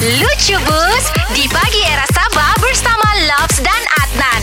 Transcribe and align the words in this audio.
Lucu 0.00 0.56
Bus 0.64 1.04
di 1.36 1.44
pagi 1.44 1.84
era 1.84 2.08
Sabah 2.08 2.56
bersama 2.56 3.04
Loves 3.20 3.60
dan 3.60 3.82
Adnan. 4.00 4.40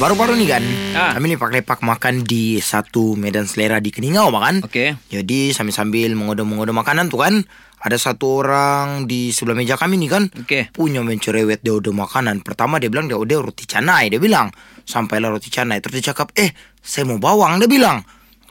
Baru-baru 0.00 0.32
ni 0.32 0.48
kan 0.48 0.64
Ah. 0.96 1.12
Kami 1.12 1.28
ni 1.28 1.36
pak 1.36 1.52
lepak 1.52 1.84
makan 1.84 2.24
di 2.24 2.56
satu 2.56 3.12
medan 3.12 3.44
selera 3.44 3.76
di 3.76 3.92
Keningau 3.92 4.32
makan 4.32 4.64
Okey. 4.64 4.96
Jadi 5.12 5.52
sambil-sambil 5.52 6.16
mengoda-mengoda 6.16 6.72
makanan 6.72 7.12
tu 7.12 7.20
kan 7.20 7.44
Ada 7.76 8.00
satu 8.00 8.40
orang 8.40 9.04
di 9.04 9.28
sebelah 9.30 9.52
meja 9.52 9.76
kami 9.76 10.00
ni 10.00 10.08
kan 10.08 10.32
Okey. 10.32 10.72
Punya 10.72 11.04
mencerewet 11.04 11.60
dia 11.60 11.76
order 11.76 11.92
makanan 11.92 12.40
Pertama 12.40 12.80
dia 12.80 12.88
bilang 12.88 13.04
dia 13.04 13.20
order 13.20 13.44
roti 13.44 13.68
canai 13.68 14.08
Dia 14.08 14.16
bilang 14.16 14.48
Sampailah 14.88 15.28
roti 15.28 15.52
canai 15.52 15.84
Terus 15.84 16.00
dia 16.00 16.16
cakap 16.16 16.32
Eh 16.32 16.56
saya 16.80 17.04
mau 17.04 17.20
bawang 17.20 17.60
Dia 17.60 17.68
bilang 17.68 18.00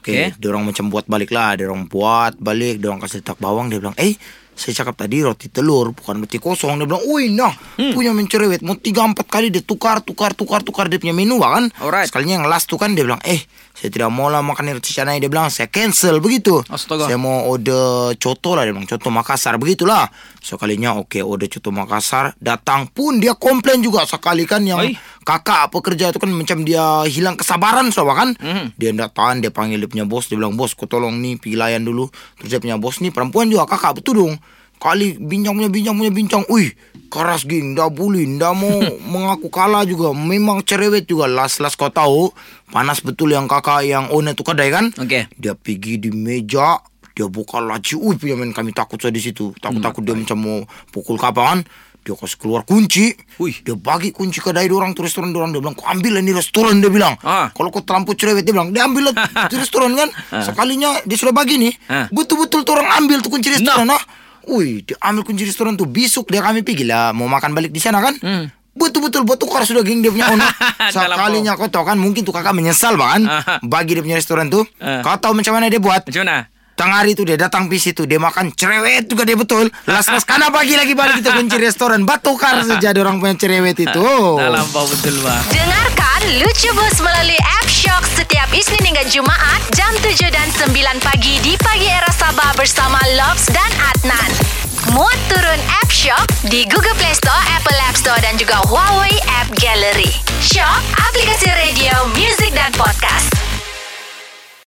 Okey 0.00 0.12
Okey. 0.32 0.40
Dia 0.40 0.48
orang 0.48 0.64
macam 0.66 0.88
buat 0.88 1.04
balik 1.04 1.30
lah 1.30 1.54
Dia 1.54 1.68
orang 1.68 1.84
buat 1.86 2.34
balik 2.36 2.80
Dia 2.80 2.88
orang 2.88 3.00
kasih 3.00 3.20
letak 3.20 3.36
bawang 3.36 3.68
Dia 3.68 3.78
bilang 3.78 3.96
Eh 3.96 4.16
saya 4.50 4.76
cakap 4.76 4.92
tadi 4.92 5.24
roti 5.24 5.48
telur 5.48 5.96
bukan 5.96 6.20
roti 6.20 6.36
kosong 6.36 6.76
dia 6.76 6.84
bilang 6.84 7.00
oi 7.08 7.32
nah 7.32 7.48
Hmm. 7.80 7.96
punya 7.96 8.12
mencerewet 8.12 8.60
mau 8.60 8.76
tiga 8.76 9.08
empat 9.08 9.24
kali 9.24 9.48
dia 9.48 9.64
tukar 9.64 10.04
tukar 10.04 10.36
tukar 10.36 10.60
tukar 10.60 10.84
dia 10.84 11.00
punya 11.00 11.16
menu 11.16 11.40
kan 11.40 11.72
Alright. 11.80 12.12
sekalinya 12.12 12.36
yang 12.36 12.48
last 12.50 12.68
tu 12.68 12.76
kan 12.76 12.92
dia 12.92 13.00
bilang 13.00 13.16
eh 13.24 13.40
saya 13.72 13.88
tidak 13.88 14.12
mau 14.12 14.28
lah 14.28 14.44
makan 14.44 14.76
roti 14.76 14.92
canai 14.92 15.16
dia 15.16 15.32
bilang 15.32 15.48
saya 15.48 15.64
cancel 15.64 16.20
begitu 16.20 16.60
Astaga. 16.68 17.08
saya 17.08 17.16
mau 17.16 17.48
order 17.48 18.12
coto 18.20 18.52
lah 18.52 18.68
dia 18.68 18.76
bilang 18.76 18.84
coto 18.84 19.08
Makassar 19.08 19.56
begitulah 19.56 20.12
sekalinya 20.36 20.92
oke 20.92 21.24
order 21.24 21.48
coto 21.48 21.72
Makassar 21.72 22.36
datang 22.36 22.84
pun 22.84 23.16
dia 23.16 23.32
komplain 23.32 23.80
juga 23.80 24.04
sekali 24.04 24.44
kan 24.44 24.60
yang 24.60 24.84
Oi. 24.84 24.92
Kakak 25.30 25.70
pekerja 25.70 26.10
itu 26.10 26.18
kan 26.18 26.26
macam 26.34 26.66
dia 26.66 27.06
hilang 27.06 27.38
kesabaran 27.38 27.94
sobat 27.94 28.16
kan? 28.18 28.30
Mhm. 28.42 28.74
dia 28.74 28.90
tidak 28.90 29.14
tahan 29.14 29.38
dia 29.38 29.54
panggil 29.54 29.78
dia 29.78 29.86
punya 29.86 30.02
bos. 30.02 30.26
Dia 30.26 30.34
bilang 30.34 30.58
bos 30.58 30.74
kau 30.74 30.90
tolong 30.90 31.14
nih 31.22 31.38
pergi 31.38 31.54
layan 31.54 31.86
dulu. 31.86 32.10
Terus 32.42 32.50
dia 32.50 32.58
punya 32.58 32.76
bos 32.82 32.98
nih 32.98 33.14
perempuan 33.14 33.46
juga 33.46 33.70
kakak. 33.70 34.02
Betul 34.02 34.14
dong. 34.18 34.34
Kali 34.80 35.14
bincang 35.22 35.54
punya 35.54 35.70
bincang 35.70 35.94
punya 35.94 36.10
bincang. 36.10 36.42
Wih 36.50 36.74
keras 37.10 37.46
ging 37.46 37.78
dah 37.78 37.90
bully 37.90 38.26
dah 38.38 38.50
mau 38.50 38.82
mengaku 39.12 39.46
kalah 39.46 39.86
juga. 39.86 40.10
Memang 40.10 40.66
cerewet 40.66 41.06
juga. 41.06 41.30
Last 41.30 41.62
last 41.62 41.78
kau 41.78 41.94
tahu 41.94 42.34
panas 42.74 42.98
betul 42.98 43.30
yang 43.30 43.46
kakak 43.46 43.86
yang 43.86 44.10
owner 44.10 44.34
tu 44.34 44.42
kedai 44.42 44.74
kan? 44.74 44.90
Okey. 44.98 45.30
dia 45.38 45.54
pergi 45.54 46.02
di 46.02 46.10
meja 46.10 46.82
dia 47.20 47.28
buka 47.28 47.60
laci 47.60 47.92
ui 47.94 48.16
punya 48.16 48.32
men 48.34 48.50
kami 48.50 48.72
takut 48.72 48.96
saya 48.96 49.12
di 49.12 49.20
situ 49.20 49.52
takut-takut 49.54 50.00
dia 50.00 50.16
macam 50.16 50.36
mau 50.36 50.58
pukul 50.88 51.14
kapan 51.14 51.60
dia 52.00 52.16
kasih 52.16 52.40
keluar 52.40 52.64
kunci 52.64 53.12
Ui. 53.36 53.52
dia 53.52 53.76
bagi 53.76 54.08
kunci 54.08 54.40
kedai 54.40 54.64
orang 54.68 54.96
tu 54.96 55.04
restoran 55.04 55.28
orang 55.30 55.52
dia 55.52 55.60
bilang 55.60 55.76
kau 55.76 55.84
ambil 55.84 56.16
lah 56.16 56.22
ni 56.22 56.32
restoran 56.32 56.80
dia 56.80 56.88
bilang 56.88 57.12
Ah. 57.20 57.52
kalau 57.52 57.68
kau 57.68 57.84
terlampau 57.84 58.16
cerewet 58.16 58.40
dia 58.40 58.50
bilang 58.50 58.72
dia 58.72 58.82
ambil 58.82 59.12
di 59.52 59.54
restoran 59.54 59.92
kan 59.92 60.08
sekalinya 60.40 60.96
dia 61.02 61.14
sudah 61.14 61.34
bagi 61.34 61.60
nih 61.60 61.74
Ah. 61.86 62.08
betul-betul 62.08 62.64
tu 62.64 62.72
orang 62.72 62.88
ambil 62.96 63.20
tu 63.20 63.28
kunci 63.28 63.52
restoran 63.52 63.84
nah. 63.86 64.00
Ui, 64.42 64.80
dia 64.80 64.96
ambil 64.98 65.22
kunci 65.22 65.44
restoran 65.44 65.76
tu 65.76 65.84
besok 65.84 66.24
dia 66.26 66.40
kami 66.40 66.64
pergi 66.64 66.82
lah 66.82 67.12
mau 67.12 67.28
makan 67.28 67.52
balik 67.52 67.68
di 67.68 67.78
sana 67.78 68.00
kan 68.00 68.16
Hmm. 68.16 68.48
Betul-betul 68.70 69.26
bertukar 69.26 69.60
sudah 69.62 69.82
geng 69.82 69.98
dia 69.98 70.08
punya 70.08 70.30
owner 70.30 70.46
Dah 70.78 70.88
Sekalinya 70.88 71.52
kau 71.52 71.66
tahu 71.66 71.84
kan 71.84 71.98
Mungkin 71.98 72.22
tu 72.22 72.30
kakak 72.30 72.54
menyesal 72.54 72.94
bang 72.94 73.26
Ah. 73.26 73.58
Bagi 73.60 73.92
dia 73.92 74.00
punya 74.00 74.14
restoran 74.14 74.46
tu 74.46 74.62
Ah. 74.78 75.02
Kau 75.02 75.18
tahu 75.18 75.34
macam 75.34 75.52
mana 75.52 75.66
dia 75.66 75.76
buat 75.76 76.00
Macam 76.00 76.22
mana? 76.22 76.46
Tengah 76.78 77.04
hari 77.04 77.12
tu 77.12 77.26
dia 77.28 77.36
datang 77.36 77.68
di 77.68 77.76
situ 77.76 78.08
Dia 78.08 78.16
makan 78.16 78.54
cerewet 78.56 79.10
juga 79.10 79.26
dia 79.28 79.36
betul 79.36 79.68
Las-las 79.84 80.24
karena 80.30 80.48
pagi 80.48 80.74
lagi 80.74 80.96
balik 80.96 81.20
kita 81.20 81.36
kunci 81.36 81.56
restoran 81.60 82.02
Batukar 82.08 82.64
saja 82.64 82.92
dia 82.92 83.02
orang 83.02 83.20
punya 83.20 83.36
cerewet 83.36 83.76
itu 83.76 84.08
lampau 84.54 84.86
betul 84.88 85.14
bang. 85.22 85.42
Dengarkan 85.52 86.20
Lucu 86.42 86.70
Bus 86.76 86.96
melalui 87.00 87.38
App 87.60 87.68
Shock 87.68 88.04
setiap 88.18 88.48
Isnin 88.52 88.92
hingga 88.92 89.04
Jumaat 89.08 89.60
jam 89.72 89.92
7 90.04 90.30
dan 90.30 90.48
9 90.52 90.74
pagi 91.00 91.40
di 91.40 91.54
pagi 91.60 91.88
era 91.88 92.10
Sabah 92.12 92.52
bersama 92.58 92.98
Loves 93.16 93.48
dan 93.50 93.70
Adnan. 93.94 94.30
Muat 94.96 95.18
turun 95.28 95.60
App 95.80 95.90
Shock 95.92 96.26
di 96.48 96.64
Google 96.68 96.96
Play 96.96 97.14
Store, 97.14 97.42
Apple 97.56 97.78
App 97.88 97.96
Store 97.96 98.20
dan 98.24 98.36
juga 98.40 98.58
Huawei 98.68 99.12
App 99.40 99.48
Gallery. 99.60 100.10
Shock, 100.40 100.80
aplikasi 100.96 101.48
radio 101.52 101.92